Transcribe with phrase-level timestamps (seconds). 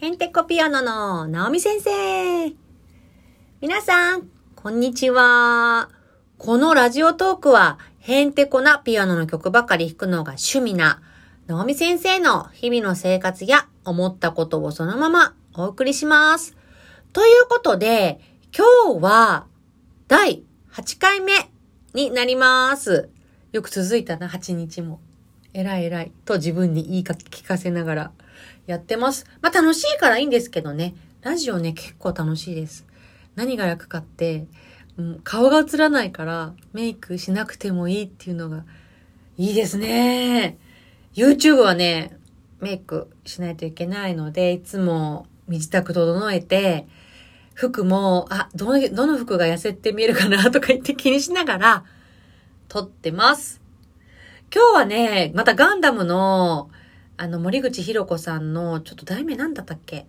[0.00, 2.54] ヘンテコピアノのナオミ先生。
[3.60, 5.90] 皆さん、こんにちは。
[6.38, 11.02] このラジオトークは、ヘンテコなピアノの曲ばかり弾くのが趣味な、
[11.48, 16.56] ナオミ先生の日々の生活や思ったことをそのままお送りします。
[17.12, 18.22] ということで、
[18.56, 19.44] 今日は、
[20.08, 21.34] 第8回目
[21.92, 23.10] になります。
[23.52, 24.98] よく続いたな、8日も。
[25.52, 26.12] 偉い偉い。
[26.24, 28.12] と自分に言い聞かせながら
[28.70, 29.26] やってます。
[29.42, 30.94] まあ楽しいからいいんですけどね。
[31.22, 32.86] ラジオね、結構楽しいです。
[33.34, 34.46] 何が楽かって、
[34.96, 38.64] うん、顔が映らないからメイクしなくてもいいっていうのが
[39.36, 40.56] いいですね。
[41.14, 42.16] YouTube はね、
[42.60, 46.86] メイクしないといけないので、いつも身支度整えて、
[47.54, 51.84] 服も、あ、どの、どの服が痩せて見えるかなとか言って気にしながら
[52.68, 53.60] 撮ってます。
[54.54, 56.70] 今日はね、またガンダムの、
[57.20, 60.06] あの、森口博子さんの、ちょっと題名なんだったっけ？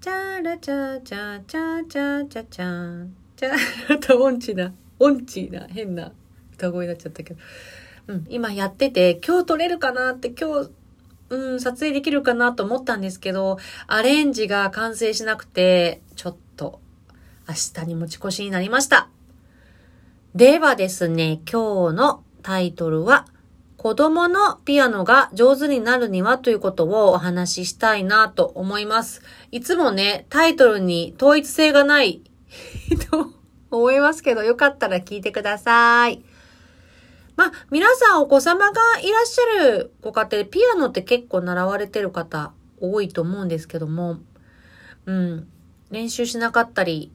[0.00, 6.12] チャーラチャーチャーチャーチャーチャーチャーチャーと音痴な、音痴な、変な
[6.54, 7.40] 歌声になっちゃったけど。
[8.06, 10.70] うん、今やってて、今日撮れるかなって、今日、
[11.30, 13.58] うん、撮影できるかなと思ったんですけど、
[13.88, 16.78] アレンジが完成しなくて、ちょっと、
[17.48, 19.08] 明日に持ち越しになりました。
[20.36, 23.26] ではですね、今日のタイトルは、
[23.82, 29.22] 子供のピアノが上手になるにはということをお話ししたいなと思います。
[29.50, 32.22] いつもね、タイトルに統一性がない
[33.10, 33.32] と
[33.72, 36.24] 思いますけど、よかったら聞いてください。
[37.34, 44.18] まあ、皆さんお子様がいらっしゃるご家庭でピアノって結構習われてる方多いと思うんですけども、
[45.06, 45.48] うん、
[45.90, 47.10] 練習しなかったり、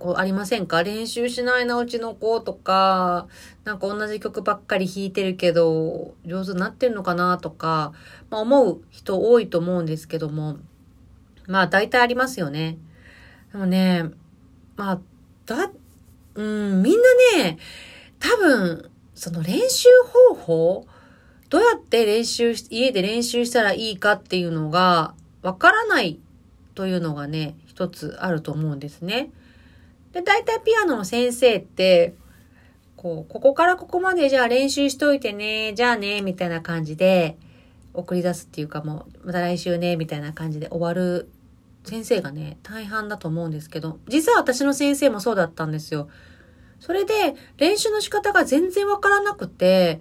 [0.00, 0.82] こうありませんか？
[0.82, 3.28] 練習しないな、うちの子とか、
[3.64, 7.92] なんか同じ曲ばっかり弾いてるけど、上手になってんのかなとか、
[8.30, 10.56] まあ思う人多いと思うんですけども、
[11.46, 12.78] まあ大体ありますよね。
[13.52, 14.10] でもね、
[14.76, 15.00] まあ、
[15.44, 15.70] だ、
[16.34, 16.98] うん、みん
[17.36, 17.58] なね、
[18.18, 19.88] 多分、その練習
[20.30, 20.86] 方法、
[21.50, 26.20] どうやって練習し、家で練習したらいいかっていうのが、わからない
[26.74, 29.30] というのがね、一つあると思うんですね。
[30.12, 32.14] で、大体ピアノの先生って、
[32.96, 37.38] こう、ここからここまでじゃあ練習しといてね、じゃあね、みたいな感じで
[37.94, 41.30] 送り出すっていうかもう、また来週ね、みたいな感じで終わる
[41.84, 46.08] 先生がね、大半だと思うんですけど、実は私の先生もそうだったんですよ。
[46.78, 50.00] それで、練習の仕方が全然わからなくて、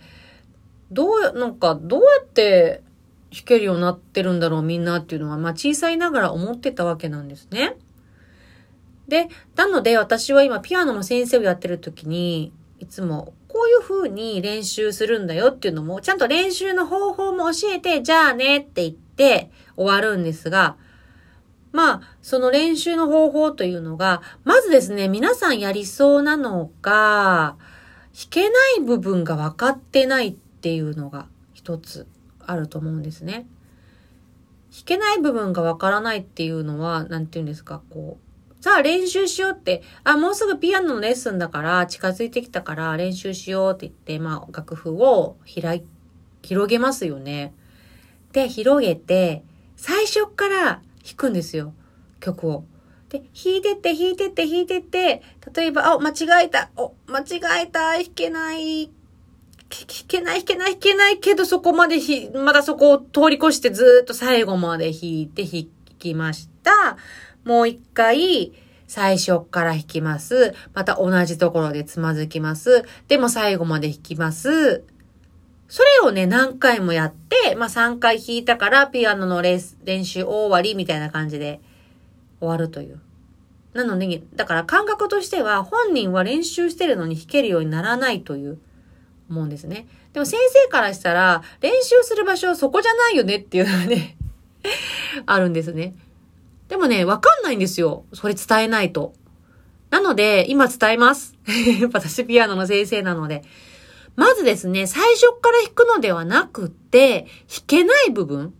[0.91, 2.81] どう、なんか、どうやって
[3.31, 7.75] 弾けるようになってるんだろうみんなっていうのは、まあ小さいながら思ってたわけなんですね。
[9.09, 20.77] で、なので私は今ピアノの先生をやってる時に、いつもこういう風に練習するんだよっていうのも、ちゃんと練習の方法も教えて、じゃあねって言って終わるんですが、
[21.71, 27.57] まあ、その練習の方法というのが、まずですね、皆さんやりそうなのが、
[28.13, 32.07] 弾けない部分が分かってないっていうのが一つ
[32.39, 33.47] あると思うんですね。
[34.71, 38.28] 弾けない部分が分からないっていうのは、なんて言うんですか、こう、
[38.61, 45.85] さあ練習しようって、あ、もうすぐピアノのレッスンだから近づいてきたから練習しようって言って、まあ楽譜を開、
[46.41, 47.53] 広げますよね。
[48.33, 49.43] で、広げて、
[49.77, 51.73] 最初から弾くんですよ。
[52.19, 52.65] 曲を。
[53.07, 55.23] で、弾いてって弾いてって弾いてって、
[55.55, 58.91] 例えば、あ、間違えた、お、間違えた、弾けない、弾
[60.07, 66.97] けない弾けない弾けないけど、そこまでひ、まだそこを通り越してずっと最後まで弾いて弾きました。
[67.43, 68.53] もう一回、
[68.87, 70.55] 最初から弾きます。
[70.73, 72.83] また同じところでつまずきます。
[73.07, 74.83] でも最後まで弾きます。
[75.67, 81.61] それをね、何回もやって、まあ3回弾いたからピアノのレース練習終わりみたいな感じで
[82.39, 82.99] 終わるという。
[83.73, 88.57] なので、だから感覚としては本人は練習してるのに弾けるようにならないという
[89.29, 89.87] 思うんですね。
[90.13, 94.17] でも先生からしたら練習する場所はそこじゃないよねっていうのがね
[95.27, 95.93] あるんですね。
[96.69, 98.05] でもね、わかんないんですよ。
[98.13, 99.13] それ伝えないと。
[99.89, 101.35] なので、今伝えます。
[101.91, 103.43] 私ピアノの先生なので。
[104.15, 108.53] まずですね、最初から弾くのではなくって、弾けない部分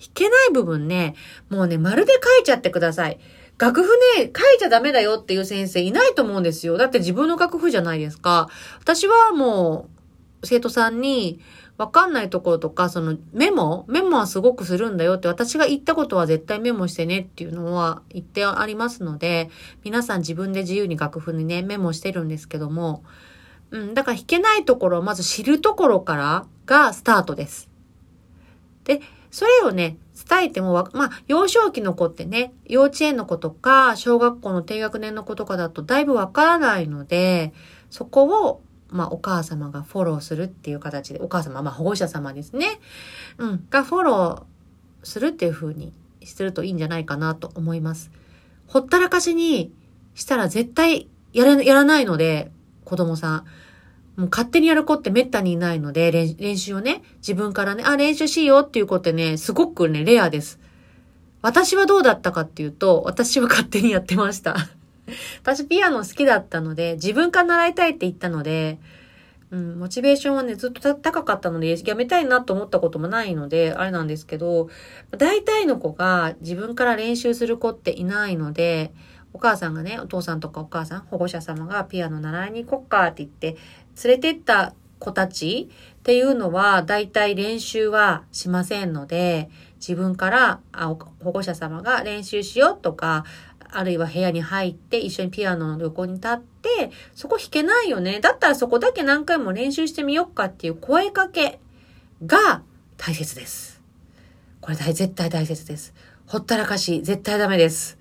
[0.00, 1.14] 弾けない部分ね、
[1.48, 3.18] もうね、まるで書いちゃってください。
[3.58, 6.76] 楽譜ね、書いちゃダメだよっていう先生いないと思うんですよ。
[6.76, 8.48] だって自分の楽譜じゃないですか。
[8.80, 9.88] 私はも
[10.42, 11.40] う、生徒さんに、
[11.76, 13.84] わかんないところとか、そのメモ？
[13.88, 19.50] メモはすごくするんだよって私が言ったことは絶対メモしてねっていうのは言ってありますので、
[19.82, 23.02] 皆さん自分で自由に楽譜にね、メモしてるんですけども、
[23.70, 27.68] うん、だから弾けないところをまず知るところからがスタートです。
[28.84, 29.00] で、
[29.32, 29.96] それをね、
[30.28, 37.52] 伝えてもまあ、幼少期の子ってね、幼稚園の子とか、小学校の低学年の子とかだとだいぶわからないので、
[37.90, 42.80] そこを、まあ、お母様がフォローするっていう形で、お母様、まあ、保護者様ですね。
[43.38, 45.92] うん、がフォローするっていう風に
[46.24, 48.10] するといいんじゃないかなと思います。
[48.66, 49.72] ほったらかしに
[50.14, 52.50] したら絶対やらやらないので、
[52.84, 53.44] 子供さん。
[54.16, 60.60] もう勝手にやる子って滅多にいないので、練習をね、自分からね、あ、練習しようっていう子ってね、すごくね、レアです。
[61.42, 64.56] 私はどうだったかっていうと、私は勝手にやってました。
[65.42, 68.78] 私ピアノ好きだったので、自分から習いたいって言ったので、
[69.50, 74.68] うん、モチベーションはね、ずっと高かったので、やめたいなと思ったこともないので、あれなんですけど、
[75.16, 78.92] 大体の子が自分から練習する子っていないので、
[79.32, 83.56] お母さんがね、お父さんとかお母さん、保護者様がピアノ習いに行こっかって言って、
[84.04, 85.68] 連れてった子たち
[85.98, 90.86] っていうのは、大体練習はしませんので、自分からあ
[91.22, 93.24] 保護者様が練習しようとか、
[93.74, 98.20] あるいは部屋に入って一緒にピアノの横に立って、そこ弾けないよね。
[98.20, 101.60] だったらそこだけ何回も練習してみようかっていう声かけ
[102.24, 102.62] が
[102.96, 103.82] 大切です。
[104.60, 105.92] これ大絶対大切です。
[106.26, 107.98] ほったらかし、絶対ダメです。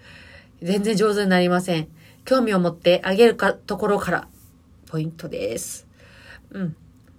[0.62, 1.88] 全然上手になりません。
[2.26, 4.28] 興味を持ってあげるか、ところから、
[4.88, 5.88] ポイントです。
[6.52, 6.76] うん。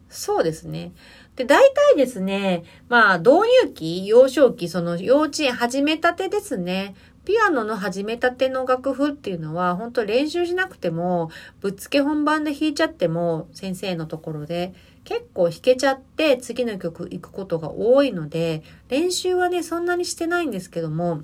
[0.08, 0.92] そうですね。
[1.36, 1.60] で、大
[1.92, 6.94] 体ですね、まあ、導入期、幼少期、その幼稚園始めたてですね。
[7.24, 11.30] ピアノの始めたての楽譜っていうのは、本当練習しなくても、
[11.60, 14.74] ぶっつけ本番で弾いちゃっても、先生のところで、
[15.04, 21.22] 結構弾けちゃって次の曲行くことが多いので、練習はね、そんなにしてないんですけども、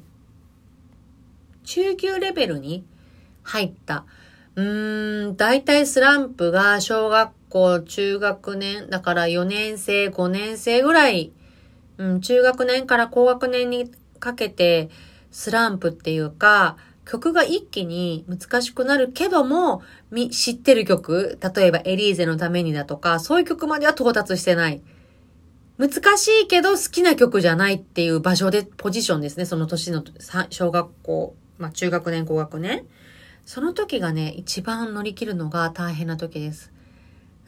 [1.64, 2.84] 中級レベルに
[3.42, 4.06] 入った。
[4.56, 11.32] うーん、大体スランプが小学校、中学年、だから4年生、5年生ぐらい、
[11.98, 14.90] うん、中学年から高学年にかけて
[15.30, 19.82] スランプっていうか、曲が一気に難しくなるけども、
[20.30, 24.82] 知ってる曲、例えばエリーゼのためにだとか、そういう曲までは到達してない。
[25.78, 29.46] 難しいけど好きな曲じゃないっていう場所で、ポジションですね。
[29.46, 30.04] その年の
[30.50, 32.86] 小学校まあ中学年、高学年。
[33.44, 36.72] その時がね、一番乗り切るのが大変な時です。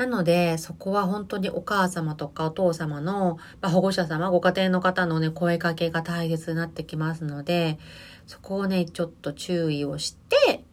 [0.02, 7.78] なので、そこは本当にお母様とかお父様の、まあ、保護者様、ご家庭の方のね、声かけが大切になってきますので、
[8.26, 10.64] そこをね、ちょっと注意をして、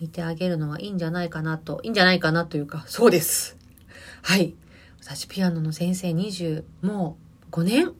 [0.00, 3.58] 見てあげるのはいいんじゃないかなと、いいんじゃないかなというか、そうです。
[4.22, 4.54] はい。
[5.02, 7.18] 私、ピアノの先生20、も
[7.50, 7.92] う5年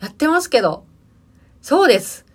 [0.00, 0.84] やってますけど、
[1.62, 2.26] そうです。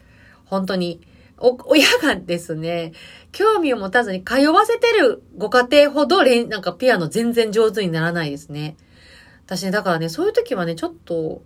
[0.45, 1.01] 本当に。
[1.39, 2.93] お、親がですね、
[3.31, 8.75] 興味を持たずに通わせてるご家庭ほど、なんかピアノ全然上手にならないですね。
[9.45, 11.41] 私ね、だからね、そういう時はね、ちょっと、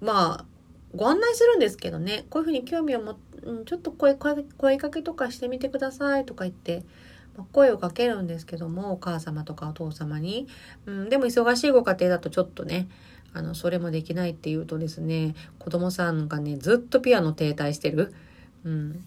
[0.00, 0.44] まあ、
[0.94, 6.82] ご案内するんですけどね、こういうふうに興味を持うん、ちょっと声、声、かけとかしてみてくださいとか言って、
[7.36, 10.46] ま声をかけるんですけども、お母様とかお父様に。
[10.86, 12.88] うん、でも忙しいご家庭だとちょっとね、
[13.32, 18.14] あの、それもできないっていうとですね、子供さんがね、ずっとピアノ停滞してる。
[18.64, 19.04] うん。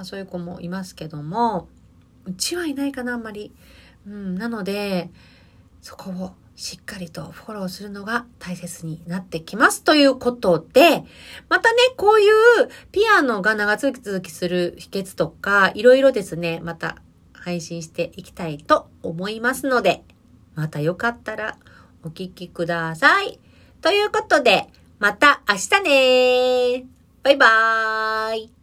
[0.00, 1.68] まあ、そういう子もいますけども、
[2.24, 3.52] うちはいないかな、あんまり。
[4.06, 5.10] うん、なので、
[5.82, 9.84] そこをしっかりとフォローするのが大切になってきます。
[9.84, 11.04] ということで、
[11.50, 16.96] またね、こういうピアノが長続きする秘訣とか、いろいろですね、また
[17.34, 20.02] 配信していきたいと思いますので、
[20.54, 21.58] またよかったら
[22.02, 23.38] お聴きください。
[23.82, 26.86] ということで、また明日ね
[27.22, 28.59] バイバーイ